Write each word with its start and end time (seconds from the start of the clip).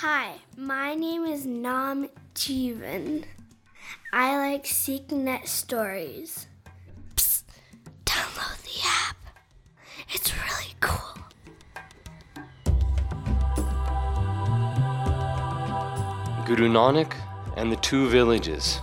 Hi, 0.00 0.34
my 0.56 0.94
name 0.94 1.24
is 1.24 1.44
Nam 1.44 2.08
Jeevan. 2.32 3.24
I 4.12 4.38
like 4.38 4.62
SikhNet 4.62 5.48
stories. 5.48 6.46
Psst, 7.16 7.42
download 8.04 8.62
the 8.62 8.78
app. 8.86 9.16
It's 10.10 10.32
really 10.36 10.72
cool. 10.78 11.18
Guru 16.46 16.68
Nanak 16.68 17.12
and 17.56 17.72
the 17.72 17.76
Two 17.82 18.08
Villages. 18.08 18.78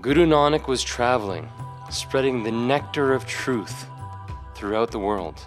Guru 0.00 0.24
Nanak 0.24 0.68
was 0.68 0.82
traveling, 0.82 1.46
spreading 1.90 2.44
the 2.44 2.50
nectar 2.50 3.12
of 3.12 3.26
truth 3.26 3.84
throughout 4.54 4.90
the 4.90 4.98
world. 4.98 5.44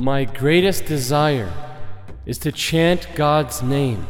My 0.00 0.24
greatest 0.24 0.86
desire 0.86 1.52
is 2.24 2.38
to 2.38 2.50
chant 2.52 3.06
God's 3.14 3.62
name. 3.62 4.06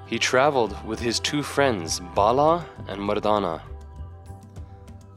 He 0.06 0.18
traveled 0.18 0.74
with 0.86 1.00
his 1.00 1.20
two 1.20 1.42
friends, 1.42 2.00
Bala 2.14 2.64
and 2.88 2.98
Mardana. 3.02 3.60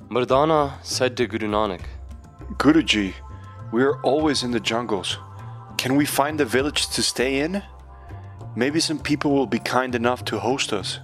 Mardana 0.09 0.73
said 0.83 1.15
to 1.15 1.27
Guru 1.27 1.47
Nanak, 1.47 1.85
Guruji, 2.57 3.13
we 3.71 3.83
are 3.83 4.01
always 4.01 4.43
in 4.43 4.51
the 4.51 4.59
jungles. 4.59 5.17
Can 5.77 5.95
we 5.95 6.05
find 6.05 6.41
a 6.41 6.45
village 6.45 6.89
to 6.89 7.01
stay 7.01 7.39
in? 7.39 7.63
Maybe 8.55 8.79
some 8.81 8.99
people 8.99 9.31
will 9.31 9.47
be 9.47 9.59
kind 9.59 9.95
enough 9.95 10.25
to 10.25 10.39
host 10.39 10.73
us. 10.73 10.99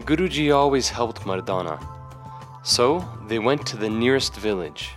Guruji 0.00 0.54
always 0.54 0.90
helped 0.90 1.22
Mardana. 1.22 1.78
So 2.62 3.08
they 3.28 3.38
went 3.38 3.66
to 3.68 3.76
the 3.76 3.88
nearest 3.88 4.36
village. 4.36 4.90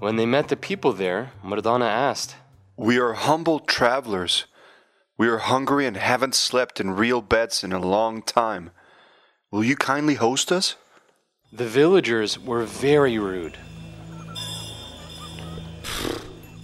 When 0.00 0.16
they 0.16 0.26
met 0.26 0.48
the 0.48 0.56
people 0.56 0.92
there, 0.92 1.32
Mardana 1.44 1.86
asked, 1.86 2.36
We 2.76 2.98
are 2.98 3.12
humble 3.12 3.60
travelers. 3.60 4.46
We 5.16 5.28
are 5.28 5.38
hungry 5.38 5.86
and 5.86 5.96
haven't 5.96 6.34
slept 6.34 6.80
in 6.80 6.90
real 6.90 7.22
beds 7.22 7.62
in 7.62 7.72
a 7.72 7.78
long 7.78 8.20
time. 8.20 8.70
Will 9.52 9.62
you 9.62 9.76
kindly 9.76 10.14
host 10.14 10.50
us? 10.50 10.74
The 11.52 11.66
villagers 11.66 12.36
were 12.36 12.64
very 12.64 13.18
rude. 13.18 13.56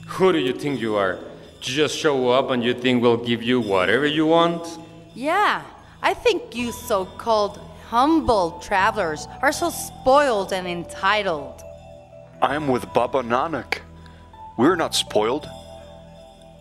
Who 0.09 0.33
do 0.33 0.39
you 0.39 0.53
think 0.53 0.81
you 0.81 0.97
are? 0.97 1.21
Just 1.61 1.97
show 1.97 2.31
up 2.31 2.51
and 2.51 2.65
you 2.65 2.73
think 2.73 3.03
we'll 3.03 3.19
give 3.19 3.43
you 3.43 3.61
whatever 3.61 4.07
you 4.07 4.27
want? 4.27 4.67
Yeah, 5.15 5.63
I 6.03 6.15
think 6.15 6.55
you 6.55 6.73
so 6.73 7.05
called 7.05 7.61
humble 7.89 8.59
travelers 8.61 9.29
are 9.43 9.53
so 9.53 9.69
spoiled 9.69 10.53
and 10.55 10.67
entitled. 10.67 11.63
I 12.41 12.55
am 12.55 12.69
with 12.69 12.91
Baba 12.95 13.23
Nanak. 13.23 13.81
We're 14.57 14.77
not 14.77 14.95
spoiled. 14.95 15.49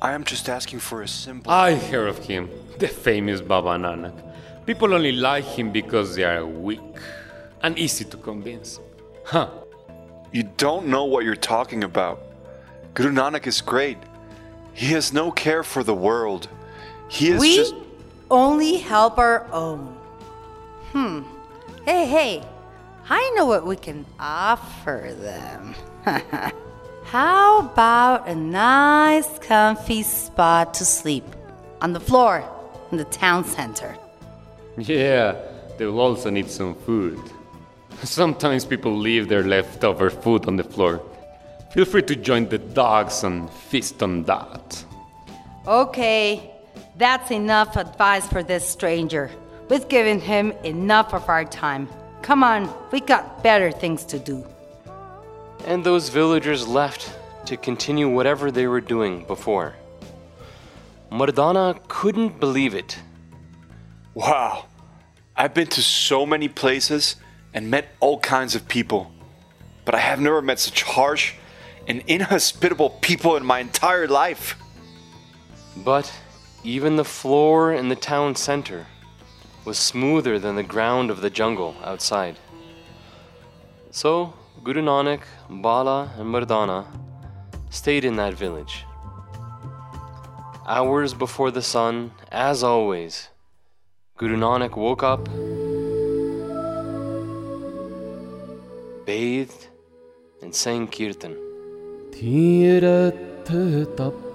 I 0.01 0.11
am 0.11 0.25
just 0.25 0.49
asking 0.49 0.79
for 0.79 1.01
a 1.01 1.07
simple. 1.07 1.51
I 1.51 1.75
hear 1.75 2.05
of 2.05 2.17
him, 2.19 2.49
the 2.77 2.87
famous 2.87 3.39
Baba 3.39 3.77
Nanak. 3.77 4.21
People 4.65 4.93
only 4.93 5.13
like 5.13 5.45
him 5.45 5.71
because 5.71 6.15
they 6.15 6.25
are 6.25 6.45
weak 6.45 6.81
and 7.63 7.79
easy 7.79 8.03
to 8.05 8.17
convince. 8.17 8.79
Huh. 9.23 9.49
You 10.33 10.43
don't 10.57 10.87
know 10.87 11.05
what 11.05 11.23
you're 11.23 11.35
talking 11.35 11.85
about. 11.85 12.21
Guru 12.93 13.11
Nanak 13.11 13.47
is 13.47 13.61
great. 13.61 13.97
He 14.73 14.87
has 14.93 15.11
no 15.11 15.31
care 15.31 15.63
for 15.63 15.83
the 15.83 15.93
world. 15.93 16.47
He 17.09 17.29
is 17.31 17.39
we 17.39 17.55
just. 17.55 17.75
only 18.29 18.77
help 18.77 19.17
our 19.17 19.45
own. 19.51 19.95
Hmm. 20.91 21.23
Hey, 21.85 22.05
hey, 22.05 22.43
I 23.09 23.33
know 23.35 23.45
what 23.45 23.65
we 23.65 23.75
can 23.75 24.05
offer 24.19 25.13
them. 25.17 25.75
How 27.05 27.59
about 27.61 28.27
a 28.27 28.35
nice, 28.35 29.39
comfy 29.39 30.03
spot 30.03 30.75
to 30.75 30.85
sleep? 30.85 31.25
On 31.81 31.93
the 31.93 31.99
floor 31.99 32.43
in 32.91 32.97
the 32.97 33.05
town 33.05 33.45
center. 33.45 33.97
Yeah, 34.77 35.35
they'll 35.77 35.99
also 35.99 36.29
need 36.29 36.49
some 36.49 36.75
food. 36.75 37.19
Sometimes 38.03 38.65
people 38.65 38.95
leave 38.95 39.27
their 39.27 39.43
leftover 39.43 40.09
food 40.09 40.45
on 40.45 40.55
the 40.57 40.63
floor. 40.63 41.01
Feel 41.71 41.85
free 41.85 42.01
to 42.03 42.15
join 42.15 42.49
the 42.49 42.57
dogs 42.57 43.23
and 43.23 43.49
feast 43.49 44.01
on 44.01 44.23
that. 44.23 44.85
Okay, 45.67 46.51
that's 46.97 47.29
enough 47.29 47.77
advice 47.77 48.27
for 48.27 48.41
this 48.41 48.67
stranger. 48.67 49.29
We've 49.69 49.87
given 49.87 50.19
him 50.19 50.51
enough 50.63 51.13
of 51.13 51.29
our 51.29 51.45
time. 51.45 51.87
Come 52.23 52.43
on, 52.43 52.73
we 52.91 53.01
got 53.01 53.43
better 53.43 53.71
things 53.71 54.03
to 54.05 54.17
do. 54.17 54.43
And 55.65 55.83
those 55.83 56.09
villagers 56.09 56.67
left 56.67 57.13
to 57.45 57.55
continue 57.55 58.09
whatever 58.09 58.49
they 58.49 58.65
were 58.65 58.81
doing 58.81 59.25
before. 59.25 59.75
Mardana 61.11 61.79
couldn't 61.87 62.39
believe 62.39 62.73
it. 62.73 62.97
Wow. 64.15 64.65
I've 65.35 65.53
been 65.53 65.67
to 65.67 65.83
so 65.83 66.25
many 66.25 66.47
places 66.47 67.15
and 67.53 67.69
met 67.69 67.89
all 67.99 68.19
kinds 68.19 68.55
of 68.55 68.67
people. 68.67 69.11
But 69.85 69.95
I 69.95 69.99
have 69.99 70.19
never 70.19 70.41
met 70.41 70.59
such 70.59 70.83
harsh 70.83 71.35
and 71.89 72.03
inhospitable 72.05 72.91
people 73.01 73.35
in 73.35 73.43
my 73.43 73.59
entire 73.59 74.07
life. 74.07 74.55
But 75.75 76.13
even 76.63 76.95
the 76.95 77.03
floor 77.03 77.73
in 77.73 77.89
the 77.89 77.95
town 77.95 78.35
center 78.35 78.85
was 79.65 79.79
smoother 79.79 80.37
than 80.37 80.55
the 80.55 80.63
ground 80.63 81.09
of 81.09 81.21
the 81.21 81.31
jungle 81.31 81.75
outside. 81.83 82.37
So 83.89 84.33
Guru 84.63 84.83
Nanak, 84.83 85.21
Bala, 85.49 86.11
and 86.17 86.27
Mardana 86.27 86.85
stayed 87.71 88.05
in 88.05 88.17
that 88.17 88.35
village. 88.35 88.85
Hours 90.67 91.15
before 91.15 91.49
the 91.49 91.63
sun, 91.63 92.11
as 92.31 92.61
always, 92.61 93.29
Guru 94.17 94.37
Nanak 94.37 94.75
woke 94.75 95.01
up, 95.01 95.25
bathed, 99.07 99.67
and 100.43 100.53
sang 100.53 100.87
kirtan. 100.87 101.48
Tirath 102.14 103.50
तप 103.98 104.32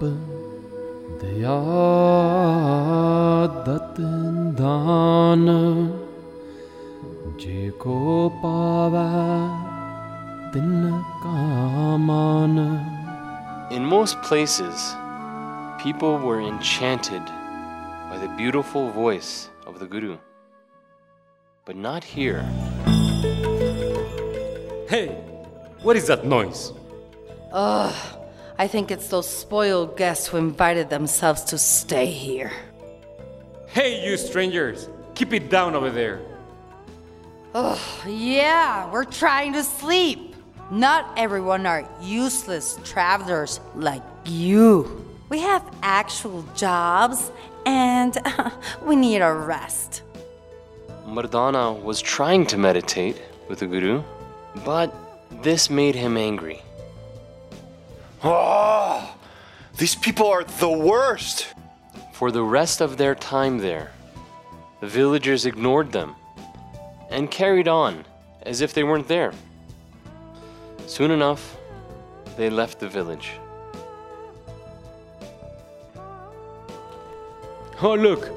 दया 1.22 1.58
दत 3.68 3.96
दान 4.60 5.46
जे 7.40 7.70
को 7.82 7.98
पावै 8.42 9.06
तिन 10.54 10.70
कामान 11.24 12.56
In 13.70 13.84
most 13.84 14.20
places, 14.22 14.96
people 15.80 16.18
were 16.18 16.40
enchanted 16.40 17.22
by 18.10 18.18
the 18.18 18.26
beautiful 18.36 18.90
voice 18.90 19.48
of 19.64 19.78
the 19.78 19.86
Guru. 19.86 20.18
But 21.64 21.76
not 21.76 22.02
here. 22.02 22.42
Hey, 24.88 25.06
what 25.82 25.94
is 25.96 26.08
that 26.08 26.24
noise? 26.24 26.72
Ugh, 27.55 27.95
I 28.57 28.67
think 28.67 28.91
it's 28.91 29.07
those 29.07 29.29
spoiled 29.29 29.95
guests 29.95 30.27
who 30.27 30.35
invited 30.35 30.89
themselves 30.89 31.41
to 31.45 31.57
stay 31.57 32.07
here. 32.07 32.51
Hey, 33.67 34.05
you 34.05 34.17
strangers! 34.17 34.89
Keep 35.15 35.31
it 35.31 35.49
down 35.49 35.73
over 35.73 35.89
there. 35.89 36.19
Ugh, 37.53 37.79
yeah, 38.05 38.91
we're 38.91 39.05
trying 39.05 39.53
to 39.53 39.63
sleep. 39.63 40.35
Not 40.69 41.13
everyone 41.15 41.65
are 41.65 41.89
useless 42.01 42.77
travelers 42.83 43.61
like 43.73 44.03
you. 44.25 45.05
We 45.29 45.39
have 45.39 45.63
actual 45.81 46.43
jobs 46.55 47.31
and 47.65 48.17
we 48.83 48.97
need 48.97 49.21
a 49.21 49.31
rest. 49.31 50.01
Mardana 51.07 51.81
was 51.81 52.01
trying 52.01 52.47
to 52.47 52.57
meditate 52.57 53.21
with 53.47 53.59
the 53.59 53.67
Guru, 53.67 54.03
but 54.65 54.93
this 55.41 55.69
made 55.69 55.95
him 55.95 56.17
angry. 56.17 56.61
Oh, 58.27 59.15
these 59.77 59.93
people 59.93 60.25
are 60.25 60.43
the 60.43 60.69
worst. 60.69 61.53
For 62.11 62.31
the 62.31 62.41
rest 62.41 62.81
of 62.81 62.97
their 62.97 63.13
time 63.13 63.59
there, 63.59 63.91
the 64.79 64.87
villagers 64.87 65.45
ignored 65.45 65.91
them 65.91 66.15
and 67.11 67.29
carried 67.29 67.67
on 67.67 68.03
as 68.41 68.61
if 68.61 68.73
they 68.73 68.83
weren't 68.83 69.07
there. 69.07 69.31
Soon 70.87 71.11
enough, 71.11 71.55
they 72.35 72.49
left 72.49 72.79
the 72.79 72.89
village. 72.89 73.33
Oh, 77.81 77.93
look! 77.93 78.31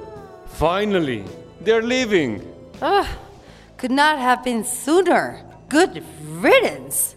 Finally! 0.48 1.24
They're 1.62 1.82
leaving! 1.82 2.42
Ugh, 2.82 3.06
could 3.78 3.92
not 3.92 4.18
have 4.18 4.44
been 4.44 4.64
sooner. 4.64 5.42
Good 5.68 6.04
riddance. 6.22 7.14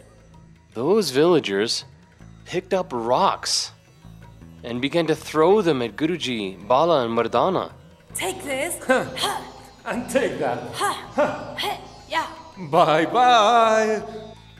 Those 0.73 1.09
villagers 1.09 1.83
picked 2.51 2.73
up 2.73 2.91
rocks 2.91 3.71
and 4.65 4.81
began 4.81 5.07
to 5.07 5.15
throw 5.15 5.61
them 5.61 5.81
at 5.81 5.95
Guruji, 5.95 6.57
Bala, 6.67 7.05
and 7.05 7.17
Mardana. 7.17 7.71
Take 8.13 8.43
this. 8.43 8.75
And 9.85 10.09
take 10.09 10.37
that. 10.39 10.59
Yeah. 12.09 12.27
Bye 12.69 13.05
bye. 13.05 14.03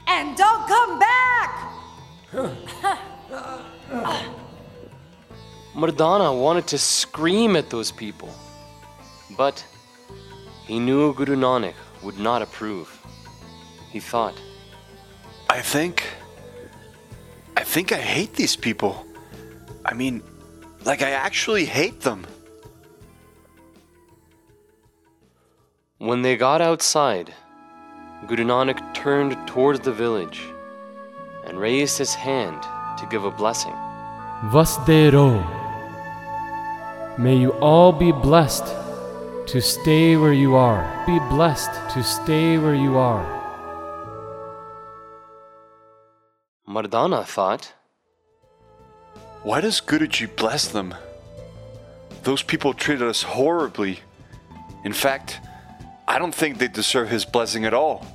And 0.08 0.34
don't 0.34 0.66
come 0.66 0.98
back. 0.98 1.50
Mardana 5.74 6.28
wanted 6.44 6.66
to 6.68 6.78
scream 6.78 7.56
at 7.56 7.68
those 7.68 7.92
people, 7.92 8.30
but 9.36 9.62
he 10.66 10.78
knew 10.78 11.12
Guru 11.12 11.36
Nanak 11.36 11.74
would 12.02 12.18
not 12.18 12.40
approve. 12.40 12.88
He 13.90 14.00
thought, 14.00 14.34
I 15.50 15.60
think. 15.60 16.02
I 17.62 17.64
think 17.64 17.92
I 17.92 17.98
hate 17.98 18.34
these 18.34 18.56
people. 18.56 19.06
I 19.84 19.94
mean, 19.94 20.20
like 20.84 21.00
I 21.00 21.10
actually 21.10 21.64
hate 21.64 22.00
them. 22.00 22.26
When 25.98 26.22
they 26.22 26.36
got 26.36 26.60
outside, 26.60 27.32
Guru 28.26 28.44
Nanak 28.44 28.94
turned 28.94 29.36
towards 29.46 29.78
the 29.78 29.92
village 29.92 30.42
and 31.46 31.56
raised 31.56 31.98
his 31.98 32.14
hand 32.14 32.60
to 32.98 33.06
give 33.06 33.24
a 33.24 33.30
blessing. 33.30 33.76
Vasdero. 34.50 35.30
May 37.16 37.36
you 37.36 37.52
all 37.60 37.92
be 37.92 38.10
blessed 38.10 38.66
to 39.46 39.60
stay 39.62 40.16
where 40.16 40.32
you 40.32 40.56
are. 40.56 40.82
Be 41.06 41.20
blessed 41.30 41.70
to 41.94 42.02
stay 42.02 42.58
where 42.58 42.74
you 42.74 42.98
are. 42.98 43.41
Mardana 46.72 47.26
thought, 47.26 47.74
Why 49.42 49.60
does 49.60 49.82
Guruji 49.82 50.34
bless 50.36 50.68
them? 50.68 50.94
Those 52.22 52.42
people 52.42 52.72
treated 52.72 53.06
us 53.06 53.22
horribly. 53.22 54.00
In 54.82 54.94
fact, 54.94 55.40
I 56.08 56.18
don't 56.18 56.34
think 56.34 56.56
they 56.56 56.68
deserve 56.68 57.10
his 57.10 57.26
blessing 57.26 57.66
at 57.66 57.74
all. 57.74 58.06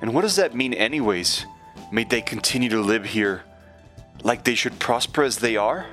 And 0.00 0.14
what 0.14 0.22
does 0.22 0.36
that 0.36 0.54
mean, 0.54 0.72
anyways? 0.72 1.44
May 1.92 2.04
they 2.04 2.22
continue 2.22 2.70
to 2.70 2.80
live 2.80 3.04
here 3.04 3.42
like 4.22 4.44
they 4.44 4.54
should 4.54 4.78
prosper 4.78 5.22
as 5.22 5.36
they 5.36 5.56
are? 5.56 5.84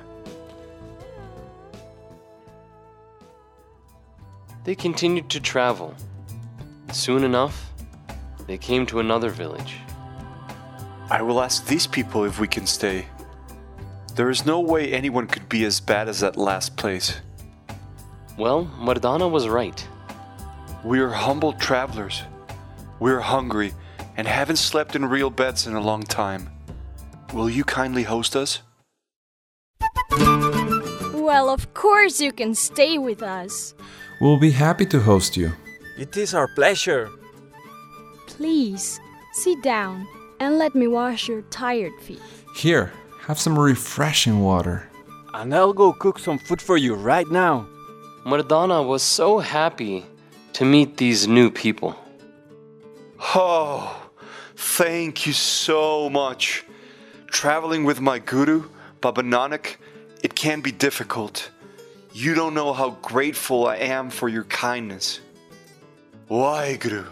They 4.64 4.74
continued 4.74 5.28
to 5.30 5.40
travel. 5.40 5.94
Soon 6.90 7.22
enough, 7.22 7.70
they 8.46 8.56
came 8.56 8.86
to 8.86 9.00
another 9.00 9.28
village. 9.28 9.79
I 11.10 11.22
will 11.22 11.42
ask 11.42 11.66
these 11.66 11.88
people 11.88 12.22
if 12.22 12.38
we 12.38 12.46
can 12.46 12.66
stay. 12.66 13.06
There 14.14 14.30
is 14.30 14.46
no 14.46 14.60
way 14.60 14.92
anyone 14.92 15.26
could 15.26 15.48
be 15.48 15.64
as 15.64 15.80
bad 15.80 16.08
as 16.08 16.20
that 16.20 16.36
last 16.36 16.76
place. 16.76 17.20
Well, 18.38 18.70
Mardana 18.78 19.28
was 19.28 19.48
right. 19.48 19.84
We 20.84 21.00
are 21.00 21.10
humble 21.10 21.52
travelers. 21.54 22.22
We 23.00 23.10
are 23.10 23.18
hungry 23.18 23.72
and 24.16 24.28
haven't 24.28 24.58
slept 24.58 24.94
in 24.94 25.04
real 25.04 25.30
beds 25.30 25.66
in 25.66 25.74
a 25.74 25.80
long 25.80 26.04
time. 26.04 26.48
Will 27.32 27.50
you 27.50 27.64
kindly 27.64 28.04
host 28.04 28.36
us? 28.36 28.62
Well, 31.12 31.50
of 31.50 31.74
course 31.74 32.20
you 32.20 32.30
can 32.30 32.54
stay 32.54 32.98
with 32.98 33.20
us. 33.20 33.74
We'll 34.20 34.38
be 34.38 34.52
happy 34.52 34.86
to 34.86 35.00
host 35.00 35.36
you. 35.36 35.50
It 35.98 36.16
is 36.16 36.34
our 36.34 36.46
pleasure. 36.54 37.10
Please, 38.28 39.00
sit 39.32 39.60
down 39.62 40.06
and 40.40 40.58
let 40.58 40.74
me 40.74 40.86
wash 40.86 41.28
your 41.28 41.42
tired 41.42 41.92
feet. 42.00 42.20
Here, 42.56 42.92
have 43.26 43.38
some 43.38 43.58
refreshing 43.58 44.40
water. 44.40 44.88
And 45.34 45.54
I'll 45.54 45.72
go 45.72 45.92
cook 45.92 46.18
some 46.18 46.38
food 46.38 46.60
for 46.60 46.76
you 46.76 46.94
right 46.94 47.30
now. 47.30 47.66
Mardana 48.24 48.84
was 48.84 49.02
so 49.02 49.38
happy 49.38 50.04
to 50.54 50.64
meet 50.64 50.96
these 50.96 51.28
new 51.28 51.50
people. 51.50 51.94
Oh, 53.34 54.10
thank 54.56 55.26
you 55.26 55.32
so 55.32 56.10
much. 56.10 56.64
Traveling 57.28 57.84
with 57.84 58.00
my 58.00 58.18
guru, 58.18 58.68
Baba 59.00 59.22
Nanak, 59.22 59.76
it 60.22 60.34
can 60.34 60.60
be 60.60 60.72
difficult. 60.72 61.50
You 62.12 62.34
don't 62.34 62.54
know 62.54 62.72
how 62.72 62.90
grateful 63.02 63.68
I 63.68 63.76
am 63.76 64.10
for 64.10 64.28
your 64.28 64.44
kindness. 64.44 65.20
Why, 66.26 66.76
Guru? 66.76 67.06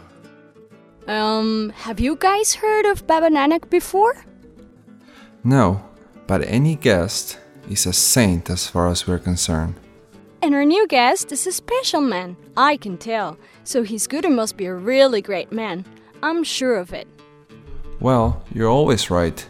Um, 1.09 1.71
have 1.71 2.01
you 2.01 2.17
guys 2.17 2.55
heard 2.55 2.85
of 2.85 3.07
Baba 3.07 3.31
Nanak 3.31 3.71
before? 3.71 4.27
No, 5.43 5.83
but 6.27 6.43
any 6.45 6.77
guest 6.77 7.39
is 7.71 7.87
a 7.87 7.95
saint 7.95 8.51
as 8.51 8.67
far 8.67 8.89
as 8.89 9.07
we're 9.07 9.19
concerned. 9.19 9.75
And 10.43 10.55
our 10.55 10.67
new 10.67 10.87
guest 10.87 11.33
is 11.33 11.47
a 11.47 11.53
special 11.53 12.03
man, 12.03 12.37
I 12.59 12.77
can 12.77 12.99
tell. 12.99 13.39
So 13.65 13.83
his 13.83 14.07
guru 14.07 14.29
must 14.29 14.59
be 14.59 14.67
a 14.67 14.75
really 14.75 15.23
great 15.23 15.51
man. 15.51 15.87
I'm 16.23 16.45
sure 16.45 16.77
of 16.77 16.93
it. 16.93 17.09
Well, 18.01 18.45
you're 18.53 18.69
always 18.69 19.11
right. 19.11 19.49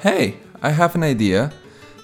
Hey, 0.00 0.36
I 0.60 0.68
have 0.68 0.94
an 0.94 1.02
idea. 1.02 1.50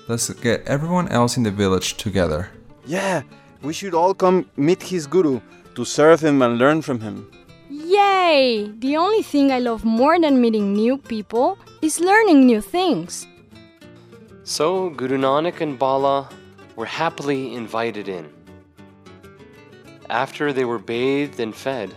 Let's 0.08 0.30
get 0.30 0.66
everyone 0.66 1.08
else 1.08 1.36
in 1.36 1.42
the 1.42 1.50
village 1.50 1.98
together. 1.98 2.48
Yeah, 2.86 3.24
we 3.60 3.74
should 3.74 3.92
all 3.92 4.14
come 4.14 4.48
meet 4.56 4.82
his 4.82 5.06
guru 5.06 5.40
to 5.74 5.84
serve 5.84 6.20
him 6.20 6.40
and 6.40 6.56
learn 6.56 6.80
from 6.80 7.00
him. 7.00 7.30
Yay! 7.86 8.72
The 8.78 8.96
only 8.96 9.22
thing 9.22 9.52
I 9.52 9.60
love 9.60 9.84
more 9.84 10.18
than 10.18 10.40
meeting 10.40 10.72
new 10.72 10.98
people 10.98 11.56
is 11.82 12.00
learning 12.00 12.44
new 12.44 12.60
things. 12.60 13.28
So 14.42 14.90
Guru 14.90 15.16
Nanak 15.16 15.60
and 15.60 15.78
Bala 15.78 16.28
were 16.74 16.86
happily 16.86 17.54
invited 17.54 18.08
in. 18.08 18.28
After 20.10 20.52
they 20.52 20.64
were 20.64 20.80
bathed 20.80 21.38
and 21.38 21.54
fed, 21.54 21.94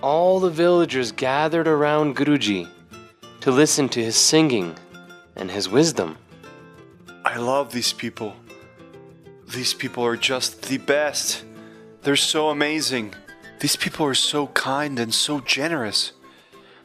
all 0.00 0.40
the 0.40 0.48
villagers 0.48 1.12
gathered 1.12 1.68
around 1.68 2.16
Guruji 2.16 2.66
to 3.42 3.50
listen 3.50 3.90
to 3.90 4.02
his 4.02 4.16
singing 4.16 4.74
and 5.36 5.50
his 5.50 5.68
wisdom. 5.68 6.16
I 7.26 7.36
love 7.36 7.72
these 7.72 7.92
people. 7.92 8.34
These 9.52 9.74
people 9.74 10.02
are 10.06 10.16
just 10.16 10.62
the 10.62 10.78
best. 10.78 11.44
They're 12.02 12.16
so 12.16 12.48
amazing. 12.48 13.12
These 13.60 13.76
people 13.76 14.06
are 14.06 14.14
so 14.14 14.46
kind 14.48 14.98
and 15.00 15.12
so 15.12 15.40
generous. 15.40 16.12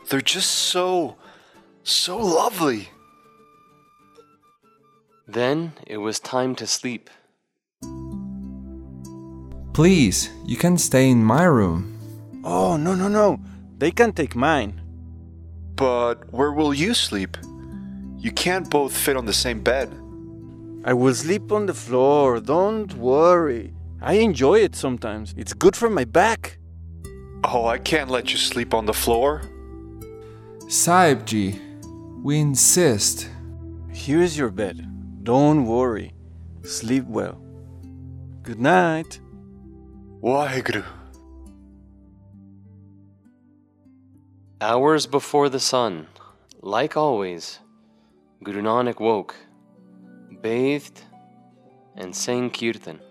They're 0.10 0.22
just 0.22 0.50
so, 0.50 1.18
so 1.84 2.18
lovely. 2.18 2.90
Then 5.28 5.74
it 5.86 5.98
was 5.98 6.20
time 6.20 6.56
to 6.56 6.66
sleep. 6.66 7.10
Please, 9.74 10.30
you 10.46 10.58
can 10.58 10.78
stay 10.78 11.10
in 11.10 11.24
my 11.24 11.44
room. 11.44 11.98
Oh, 12.44 12.76
no, 12.78 12.96
no, 12.96 13.08
no. 13.08 13.40
They 13.78 13.92
can 13.92 14.12
take 14.12 14.36
mine. 14.36 14.82
But 15.76 16.32
where 16.34 16.52
will 16.52 16.74
you 16.74 16.94
sleep? 16.94 17.38
You 18.18 18.32
can't 18.32 18.70
both 18.70 18.96
fit 18.96 19.18
on 19.18 19.26
the 19.26 19.34
same 19.34 19.62
bed. 19.62 19.90
I 20.86 20.94
will 20.94 21.14
sleep 21.14 21.52
on 21.52 21.66
the 21.68 21.74
floor. 21.74 22.40
Don't 22.40 22.94
worry. 22.96 23.74
I 24.02 24.16
enjoy 24.16 24.60
it 24.60 24.76
sometimes. 24.76 25.34
It's 25.38 25.54
good 25.54 25.76
for 25.76 25.90
my 25.90 26.04
back. 26.04 26.58
Oh, 27.46 27.66
I 27.66 27.78
can't 27.78 28.10
let 28.10 28.32
you 28.32 28.38
sleep 28.38 28.74
on 28.74 28.86
the 28.86 28.94
floor. 28.94 29.42
Saibji, 30.68 31.60
we 32.24 32.40
insist. 32.40 33.30
Here 33.92 34.22
is 34.22 34.38
your 34.38 34.50
bed. 34.50 34.88
Don't 35.24 35.66
worry. 35.66 36.14
Sleep 36.64 37.06
well. 37.06 37.42
Good 38.44 38.60
night. 38.60 39.20
Waheguru. 40.22 40.86
Hours 44.62 45.06
before 45.06 45.50
the 45.50 45.60
sun, 45.60 46.08
like 46.62 46.96
always, 46.96 47.60
Guru 48.42 48.62
Nanak 48.62 49.02
woke, 49.02 49.36
bathed, 50.42 51.02
and 51.98 52.16
sang 52.16 52.50
kirtan. 52.50 53.02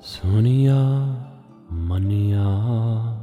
Sonia 0.00 1.33
Mania 1.70 3.14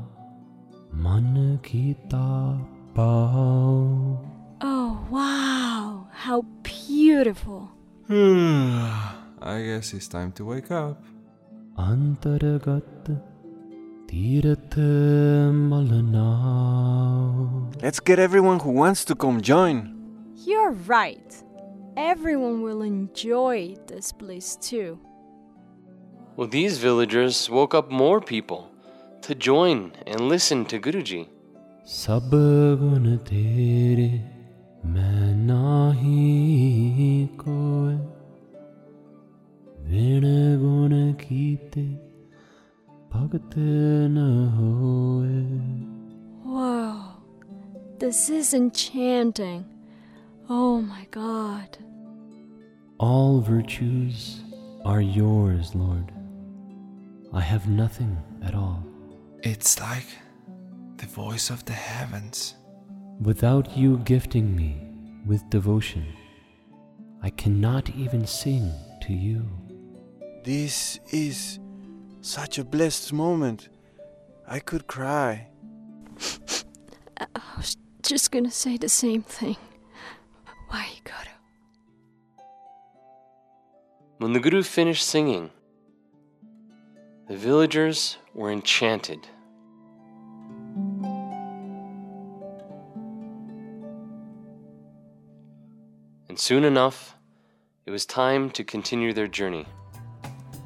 Man 0.93 1.60
Kita 1.63 2.57
Pao 2.93 4.17
Oh, 4.63 5.07
wow! 5.10 6.07
How 6.12 6.43
beautififul! 6.62 7.71
Hmm, 8.07 8.86
I 9.41 9.62
guess 9.63 9.93
it's 9.93 10.07
time 10.07 10.31
to 10.33 10.45
wake 10.45 10.69
up. 10.69 11.01
Antaragat 11.77 13.17
Tirath 14.05 14.77
Malana 15.50 16.29
Let's 17.81 18.00
get 18.00 18.19
everyone 18.19 18.60
who 18.60 18.71
wants 18.71 19.03
to 19.05 19.15
come 19.15 19.41
join. 19.41 19.98
You're 20.45 20.71
right. 20.86 21.33
Everyone 21.98 22.62
will 22.62 22.83
enjoy 22.83 23.75
this 23.88 24.12
place 24.12 24.57
too. 24.62 25.00
Well, 26.36 26.48
these 26.48 26.78
villagers 26.78 27.48
woke 27.48 27.75
up 27.75 27.90
more 27.90 28.20
people 28.20 28.68
to 29.22 29.34
join 29.34 29.92
and 30.06 30.28
listen 30.28 30.64
to 30.66 30.78
Guruji. 30.78 31.26
सब 31.86 32.30
गुण 32.80 33.16
तेरे 33.28 34.08
मैं 34.94 35.34
नाही 35.46 37.28
कोय 37.42 37.94
विण 39.90 40.25
गुण 40.62 40.92
kite 41.22 41.86
pagate 43.12 44.08
na 44.16 44.26
hoe. 44.56 45.28
Whoa, 46.44 46.96
this 47.98 48.28
is 48.28 48.52
enchanting. 48.54 49.64
Oh 50.48 50.80
my 50.80 51.06
god. 51.10 51.78
All 52.98 53.40
virtues 53.40 54.40
are 54.84 55.00
yours, 55.00 55.75
Lord. 55.75 56.12
I 57.33 57.39
have 57.39 57.69
nothing 57.69 58.17
at 58.43 58.53
all. 58.53 58.85
It's 59.41 59.79
like 59.79 60.07
the 60.97 61.05
voice 61.05 61.50
of 61.50 61.63
the 61.63 61.73
heavens. 61.73 62.55
Without 63.21 63.77
you 63.77 64.00
gifting 64.00 64.53
me 64.53 64.75
with 65.25 65.50
devotion, 65.50 66.05
I 67.23 67.29
cannot 67.29 67.89
even 67.95 68.27
sing 68.27 68.69
to 69.03 69.13
you. 69.13 69.45
This 70.43 71.00
is 71.11 71.59
such 72.19 72.57
a 72.57 72.65
blessed 72.65 73.13
moment. 73.13 73.69
I 74.45 74.59
could 74.59 74.88
cry. 74.88 75.47
I 77.17 77.41
was 77.55 77.77
just 78.03 78.31
gonna 78.31 78.51
say 78.51 78.75
the 78.75 78.89
same 78.89 79.23
thing. 79.23 79.55
Why 80.67 80.85
you 80.93 81.01
gotta? 81.05 81.29
When 84.17 84.33
the 84.33 84.39
Guru 84.39 84.63
finished 84.63 85.07
singing, 85.07 85.51
the 87.31 87.38
villagers 87.38 88.17
were 88.33 88.51
enchanted. 88.51 89.25
And 96.27 96.38
soon 96.38 96.65
enough, 96.65 97.15
it 97.85 97.91
was 97.91 98.05
time 98.05 98.50
to 98.50 98.65
continue 98.65 99.13
their 99.13 99.29
journey. 99.29 99.65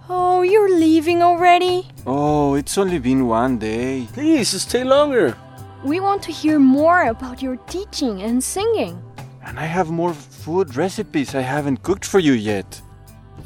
Oh, 0.10 0.42
you're 0.42 0.76
leaving 0.76 1.22
already? 1.22 1.88
Oh, 2.08 2.56
it's 2.56 2.80
only 2.80 2.98
been 2.98 3.28
one 3.28 3.60
day. 3.60 4.08
Please 4.14 4.60
stay 4.60 4.84
longer. 4.84 5.38
We 5.84 6.00
want 6.00 6.24
to 6.24 6.32
hear 6.32 6.58
more 6.58 7.04
about 7.04 7.44
your 7.44 7.58
teaching 7.68 8.24
and 8.24 8.44
singing. 8.44 9.00
And 9.46 9.60
I 9.60 9.66
have 9.66 9.92
more 9.92 10.16
food 10.16 10.76
recipes 10.76 11.36
I 11.36 11.42
haven't 11.42 11.84
cooked 11.84 12.06
for 12.06 12.18
you 12.18 12.34
yet. 12.34 12.82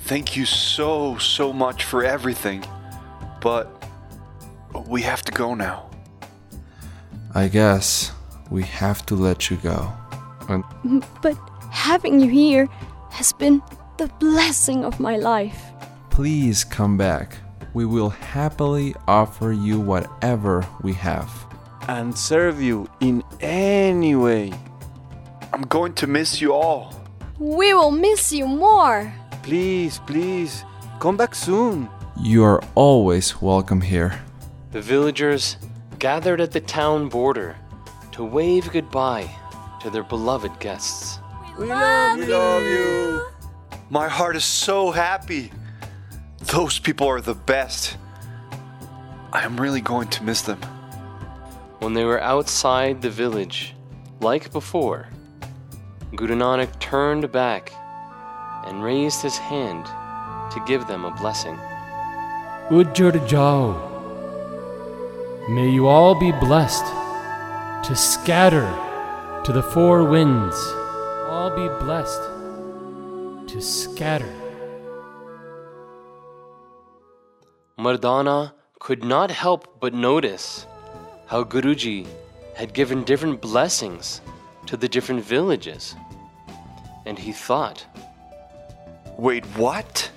Thank 0.06 0.38
you 0.38 0.46
so, 0.46 1.18
so 1.18 1.52
much 1.52 1.84
for 1.84 2.06
everything. 2.06 2.64
But 3.42 3.68
we 4.88 5.02
have 5.02 5.24
to 5.24 5.32
go 5.32 5.54
now. 5.56 5.90
I 7.36 7.48
guess 7.48 8.12
we 8.50 8.64
have 8.64 9.06
to 9.08 9.16
let 9.16 9.50
you 9.50 9.58
go. 9.58 9.92
And 10.50 10.64
But 11.22 11.38
having 11.72 12.20
you 12.20 12.30
here 12.30 12.68
has 13.12 13.34
been 13.34 13.62
the 13.98 14.08
blessing 14.20 14.84
of 14.86 15.00
my 15.00 15.18
life. 15.18 15.60
please 16.10 16.66
come 16.66 16.98
back. 16.98 17.38
We 17.74 17.86
will 17.86 18.10
happily 18.10 18.94
offer 19.08 19.52
you 19.54 19.80
whatever 19.80 20.66
we 20.82 20.94
have. 20.94 21.30
And 21.88 22.18
serve 22.18 22.62
you 22.62 22.88
in 23.00 23.24
any 23.40 24.16
way. 24.16 24.52
I'm 25.54 25.62
going 25.62 25.94
to 25.94 26.08
miss 26.08 26.42
you 26.42 26.52
all. 26.54 26.94
We 27.40 27.74
will 27.74 27.92
miss 27.92 28.34
you 28.34 28.48
more. 28.48 29.14
Please, 29.44 30.00
please, 30.06 30.66
come 31.00 31.16
back 31.16 31.34
soon. 31.36 31.88
You 32.22 32.44
are 32.44 32.62
always 32.76 33.42
welcome 33.42 33.80
here. 33.80 34.20
The 34.74 34.82
villagers 34.82 35.56
gathered 36.00 36.42
at 36.42 36.52
the 36.52 36.60
town 36.60 37.08
border 37.08 37.56
to 38.12 38.26
wave 38.26 38.70
goodbye 38.74 39.30
to 39.82 39.90
their 39.90 40.04
beloved 40.04 40.60
guests. 40.60 41.20
We 41.58 41.68
love 41.68 42.64
you. 42.64 43.26
My 43.90 44.10
heart 44.10 44.36
is 44.36 44.44
so 44.44 44.92
happy. 44.92 45.54
Those 46.40 46.78
people 46.78 47.08
are 47.08 47.22
the 47.22 47.36
best. 47.36 47.96
I 49.32 49.44
am 49.44 49.60
really 49.60 49.82
going 49.82 50.10
to 50.10 50.24
miss 50.24 50.42
them. 50.42 50.60
When 51.80 51.94
they 51.94 52.04
were 52.04 52.22
outside 52.22 53.02
the 53.02 53.10
village, 53.10 53.76
like 54.20 54.52
before, 54.52 55.08
Guru 56.14 56.36
Nanak 56.36 56.80
turned 56.80 57.32
back 57.32 57.72
and 58.66 58.84
raised 58.84 59.22
his 59.22 59.38
hand 59.38 59.86
to 60.52 60.62
give 60.68 60.86
them 60.88 61.06
a 61.06 61.12
blessing. 61.12 61.58
Ujjad 62.70 63.28
Jao. 63.28 63.74
May 65.50 65.72
you 65.72 65.88
all 65.88 66.14
be 66.14 66.32
blessed 66.32 66.86
to 67.88 67.96
scatter 67.96 68.70
to 69.44 69.52
the 69.52 69.64
four 69.64 70.04
winds. 70.04 70.56
All 71.28 71.50
be 71.50 71.68
blessed 71.84 72.22
to 73.52 73.60
scatter. 73.60 74.32
Mardana 77.80 78.52
could 78.78 79.04
not 79.04 79.32
help 79.32 79.80
but 79.80 79.96
notice 79.96 80.68
how 81.26 81.44
Guruji 81.44 82.06
had 82.56 82.76
given 82.76 83.04
different 83.04 83.42
blessings 83.42 84.22
to 84.68 84.78
the 84.78 84.88
different 84.88 85.24
villages. 85.24 85.96
And 87.08 87.18
he 87.18 87.32
thought, 87.32 87.84
Wait, 89.18 89.44
what? 89.58 90.12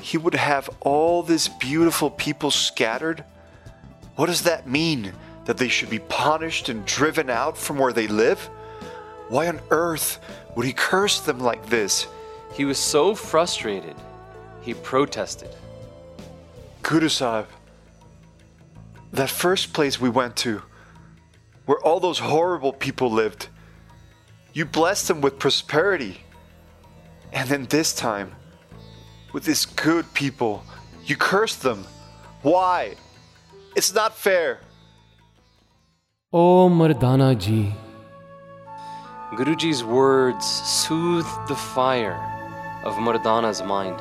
He 0.00 0.18
would 0.18 0.34
have 0.34 0.70
all 0.80 1.22
these 1.22 1.48
beautiful 1.48 2.10
people 2.10 2.50
scattered? 2.50 3.24
What 4.16 4.26
does 4.26 4.42
that 4.42 4.68
mean? 4.68 5.12
That 5.46 5.58
they 5.58 5.68
should 5.68 5.90
be 5.90 5.98
punished 5.98 6.68
and 6.68 6.84
driven 6.84 7.30
out 7.30 7.56
from 7.56 7.78
where 7.78 7.92
they 7.92 8.08
live? 8.08 8.40
Why 9.28 9.48
on 9.48 9.60
earth 9.70 10.18
would 10.54 10.66
he 10.66 10.72
curse 10.72 11.20
them 11.20 11.40
like 11.40 11.66
this? 11.66 12.06
he 12.56 12.64
was 12.64 12.78
so 12.78 13.14
frustrated, 13.14 13.94
he 14.62 14.72
protested. 14.72 15.50
Guru 16.82 17.10
Sahib, 17.10 17.48
that 19.12 19.28
first 19.28 19.74
place 19.74 20.00
we 20.00 20.08
went 20.08 20.36
to, 20.36 20.62
where 21.66 21.78
all 21.80 22.00
those 22.00 22.18
horrible 22.18 22.72
people 22.72 23.10
lived, 23.10 23.48
you 24.54 24.64
blessed 24.64 25.08
them 25.08 25.20
with 25.20 25.38
prosperity. 25.38 26.22
And 27.30 27.46
then 27.50 27.66
this 27.66 27.92
time, 27.94 28.34
with 29.32 29.44
these 29.44 29.66
good 29.66 30.12
people, 30.14 30.62
you 31.04 31.16
cursed 31.16 31.62
them. 31.62 31.84
Why? 32.42 32.94
It's 33.74 33.94
not 33.94 34.16
fair. 34.16 34.60
Oh, 36.32 36.68
Mardana 36.68 37.38
ji, 37.38 37.72
Guruji's 39.36 39.84
words 39.84 40.46
soothed 40.46 41.48
the 41.48 41.56
fire 41.56 42.18
of 42.84 42.94
Mardana's 42.94 43.62
mind. 43.62 44.00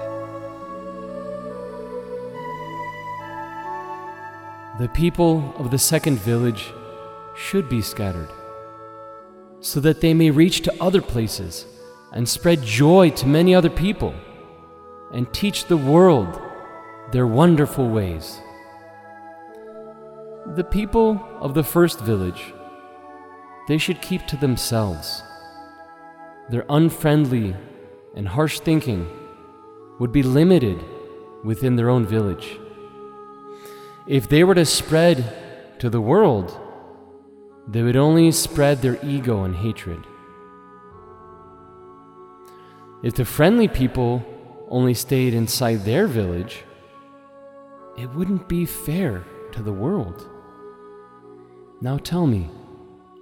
the 4.77 4.89
people 4.89 5.53
of 5.57 5.71
the 5.71 5.77
second 5.77 6.19
village 6.19 6.73
should 7.33 7.69
be 7.69 7.81
scattered, 7.81 8.29
so 9.61 9.79
that 9.79 10.01
they 10.01 10.13
may 10.13 10.29
reach 10.29 10.61
to 10.61 10.83
other 10.83 11.01
places 11.01 11.65
and 12.11 12.27
spread 12.27 12.61
joy 12.61 13.09
to 13.09 13.25
many 13.25 13.55
other 13.55 13.69
people, 13.69 14.13
and 15.13 15.31
teach 15.33 15.65
the 15.65 15.77
world 15.77 16.41
their 17.11 17.27
wonderful 17.27 17.89
ways. 17.89 18.39
The 20.55 20.63
people 20.63 21.21
of 21.39 21.53
the 21.53 21.63
first 21.63 21.99
village, 22.01 22.53
they 23.67 23.77
should 23.77 24.01
keep 24.01 24.27
to 24.27 24.37
themselves. 24.37 25.23
Their 26.49 26.65
unfriendly 26.69 27.55
and 28.15 28.27
harsh 28.27 28.59
thinking 28.59 29.09
would 29.99 30.11
be 30.11 30.23
limited 30.23 30.83
within 31.43 31.75
their 31.75 31.89
own 31.89 32.05
village. 32.05 32.59
If 34.07 34.29
they 34.29 34.43
were 34.43 34.55
to 34.55 34.65
spread 34.65 35.79
to 35.79 35.89
the 35.89 36.01
world, 36.01 36.59
they 37.67 37.81
would 37.81 37.95
only 37.95 38.31
spread 38.31 38.81
their 38.81 38.99
ego 39.03 39.43
and 39.43 39.55
hatred. 39.55 40.05
If 43.03 43.15
the 43.15 43.25
friendly 43.25 43.67
people 43.67 44.23
only 44.69 44.93
stayed 44.93 45.33
inside 45.33 45.85
their 45.85 46.07
village, 46.07 46.63
it 47.97 48.09
wouldn't 48.13 48.47
be 48.47 48.65
fair 48.65 49.23
to 49.51 49.61
the 49.61 49.73
world. 49.73 50.27
Now 51.81 51.97
tell 51.97 52.27
me, 52.27 52.49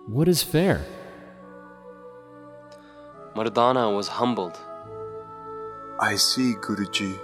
what 0.08 0.28
is 0.28 0.44
fair? 0.44 0.86
Mardana 3.36 3.96
was 3.96 4.08
humbled. 4.08 4.60
I 6.00 6.16
see, 6.16 6.54
Guruji. 6.54 7.20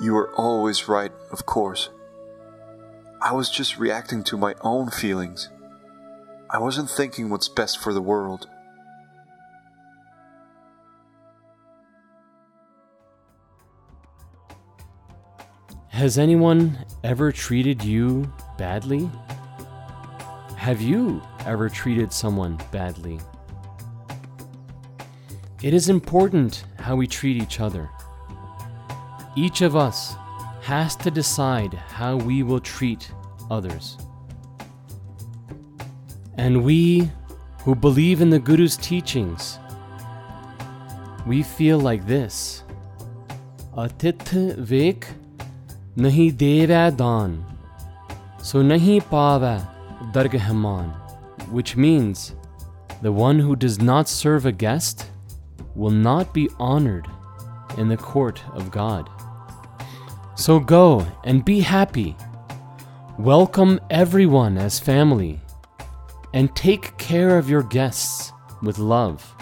You 0.00 0.16
are 0.16 0.32
always 0.34 0.88
right, 0.88 1.12
of 1.30 1.44
course. 1.46 1.90
I 3.20 3.32
was 3.32 3.50
just 3.50 3.78
reacting 3.78 4.22
to 4.24 4.36
my 4.36 4.54
own 4.60 4.90
feelings. 4.90 5.48
I 6.50 6.58
wasn't 6.58 6.88
thinking 6.88 7.28
what's 7.28 7.48
best 7.48 7.78
for 7.78 7.92
the 7.92 8.00
world. 8.00 8.48
Has 15.98 16.16
anyone 16.16 16.78
ever 17.02 17.32
treated 17.32 17.82
you 17.82 18.32
badly? 18.56 19.10
Have 20.54 20.80
you 20.80 21.20
ever 21.44 21.68
treated 21.68 22.12
someone 22.12 22.56
badly? 22.70 23.18
It 25.60 25.74
is 25.74 25.88
important 25.88 26.62
how 26.78 26.94
we 26.94 27.08
treat 27.08 27.42
each 27.42 27.58
other. 27.58 27.90
Each 29.34 29.60
of 29.60 29.74
us 29.74 30.14
has 30.62 30.94
to 30.94 31.10
decide 31.10 31.74
how 31.74 32.14
we 32.14 32.44
will 32.44 32.60
treat 32.60 33.10
others. 33.50 33.98
And 36.36 36.62
we 36.62 37.10
who 37.64 37.74
believe 37.74 38.20
in 38.20 38.30
the 38.30 38.38
Guru's 38.38 38.76
teachings, 38.76 39.58
we 41.26 41.42
feel 41.42 41.80
like 41.80 42.06
this 42.06 42.62
Atith 43.76 44.54
vek 44.64 45.17
nahi 45.98 46.30
deva 46.30 46.92
dan, 46.94 47.44
so 48.40 48.62
nahi 48.62 49.02
pava 49.02 49.68
dargahman, 50.12 50.94
which 51.50 51.74
means 51.76 52.36
the 53.02 53.10
one 53.10 53.40
who 53.40 53.56
does 53.56 53.80
not 53.80 54.08
serve 54.08 54.46
a 54.46 54.52
guest 54.52 55.06
will 55.74 55.90
not 55.90 56.32
be 56.32 56.48
honored 56.60 57.08
in 57.78 57.88
the 57.88 57.96
court 57.96 58.40
of 58.54 58.70
God. 58.70 59.10
So 60.36 60.60
go 60.60 61.04
and 61.24 61.44
be 61.44 61.58
happy. 61.58 62.16
Welcome 63.18 63.80
everyone 63.90 64.56
as 64.56 64.78
family 64.78 65.40
and 66.32 66.54
take 66.54 66.96
care 66.96 67.38
of 67.38 67.50
your 67.50 67.64
guests 67.64 68.32
with 68.62 68.78
love. 68.78 69.34